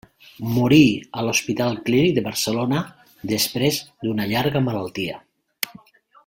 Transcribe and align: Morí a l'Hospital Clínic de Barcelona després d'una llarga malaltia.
Morí 0.51 0.85
a 1.19 1.25
l'Hospital 1.25 1.77
Clínic 1.89 2.15
de 2.17 2.23
Barcelona 2.29 2.81
després 3.35 3.79
d'una 4.07 4.27
llarga 4.33 4.65
malaltia. 4.71 5.21